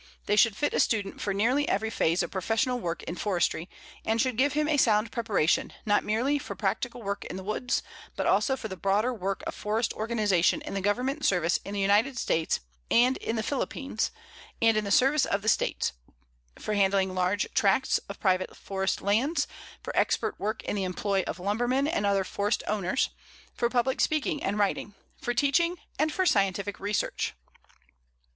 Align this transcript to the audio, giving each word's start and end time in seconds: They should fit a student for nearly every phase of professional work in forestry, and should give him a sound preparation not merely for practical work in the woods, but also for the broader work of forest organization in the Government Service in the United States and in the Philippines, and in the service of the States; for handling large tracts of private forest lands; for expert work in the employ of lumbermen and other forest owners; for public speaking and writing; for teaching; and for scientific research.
They 0.25 0.35
should 0.35 0.57
fit 0.57 0.73
a 0.73 0.79
student 0.79 1.21
for 1.21 1.31
nearly 1.31 1.69
every 1.69 1.91
phase 1.91 2.23
of 2.23 2.31
professional 2.31 2.79
work 2.79 3.03
in 3.03 3.13
forestry, 3.17 3.69
and 4.03 4.19
should 4.19 4.35
give 4.35 4.53
him 4.53 4.67
a 4.67 4.77
sound 4.77 5.11
preparation 5.11 5.73
not 5.85 6.03
merely 6.03 6.39
for 6.39 6.55
practical 6.55 7.03
work 7.03 7.23
in 7.25 7.35
the 7.35 7.43
woods, 7.43 7.83
but 8.15 8.25
also 8.25 8.55
for 8.57 8.67
the 8.67 8.75
broader 8.75 9.13
work 9.13 9.43
of 9.45 9.53
forest 9.53 9.93
organization 9.93 10.59
in 10.61 10.73
the 10.73 10.81
Government 10.81 11.23
Service 11.23 11.59
in 11.63 11.75
the 11.75 11.79
United 11.79 12.17
States 12.17 12.61
and 12.89 13.15
in 13.17 13.35
the 13.35 13.43
Philippines, 13.43 14.09
and 14.59 14.75
in 14.75 14.85
the 14.85 14.89
service 14.89 15.23
of 15.25 15.43
the 15.43 15.47
States; 15.47 15.91
for 16.57 16.73
handling 16.73 17.13
large 17.13 17.45
tracts 17.53 17.99
of 18.09 18.19
private 18.19 18.57
forest 18.57 19.03
lands; 19.03 19.45
for 19.83 19.95
expert 19.95 20.39
work 20.39 20.63
in 20.63 20.75
the 20.75 20.83
employ 20.83 21.21
of 21.27 21.37
lumbermen 21.39 21.87
and 21.87 22.07
other 22.07 22.23
forest 22.23 22.63
owners; 22.67 23.11
for 23.53 23.69
public 23.69 24.01
speaking 24.01 24.41
and 24.41 24.57
writing; 24.57 24.95
for 25.21 25.35
teaching; 25.35 25.77
and 25.99 26.11
for 26.11 26.25
scientific 26.25 26.79
research. 26.79 27.35